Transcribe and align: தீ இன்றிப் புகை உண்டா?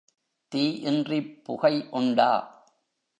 தீ 0.51 0.63
இன்றிப் 0.81 1.45
புகை 1.45 1.87
உண்டா? 1.91 2.31